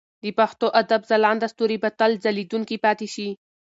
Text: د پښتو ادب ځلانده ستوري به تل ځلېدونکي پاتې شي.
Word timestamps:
د 0.23 0.25
پښتو 0.39 0.67
ادب 0.81 1.01
ځلانده 1.09 1.47
ستوري 1.53 1.77
به 1.83 1.89
تل 1.99 2.11
ځلېدونکي 2.23 2.77
پاتې 2.85 3.07
شي. 3.13 3.29